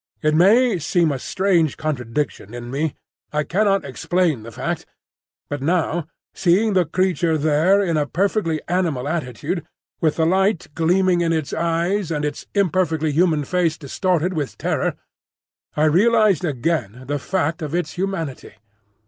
It 0.23 0.33
may 0.33 0.79
seem 0.79 1.11
a 1.11 1.19
strange 1.19 1.77
contradiction 1.77 2.55
in 2.55 2.71
me,—I 2.71 3.43
cannot 3.43 3.85
explain 3.85 4.41
the 4.41 4.51
fact,—but 4.51 5.61
now, 5.61 6.07
seeing 6.33 6.73
the 6.73 6.85
creature 6.85 7.37
there 7.37 7.83
in 7.83 7.97
a 7.97 8.07
perfectly 8.07 8.59
animal 8.67 9.07
attitude, 9.07 9.63
with 9.99 10.15
the 10.15 10.25
light 10.25 10.69
gleaming 10.73 11.21
in 11.21 11.31
its 11.31 11.53
eyes 11.53 12.09
and 12.09 12.25
its 12.25 12.47
imperfectly 12.55 13.11
human 13.11 13.43
face 13.43 13.77
distorted 13.77 14.33
with 14.33 14.57
terror, 14.57 14.95
I 15.77 15.83
realised 15.83 16.43
again 16.43 17.03
the 17.05 17.19
fact 17.19 17.61
of 17.61 17.75
its 17.75 17.91
humanity. 17.93 18.53